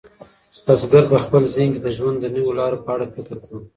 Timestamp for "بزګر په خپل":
0.65-1.43